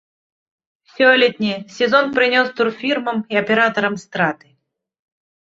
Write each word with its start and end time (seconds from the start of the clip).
Сёлетні 0.93 1.51
сезон 1.75 2.05
прынёс 2.15 2.47
турфірмам 2.61 3.17
і 3.35 3.41
аператарам 3.43 3.95
страты. 4.07 4.47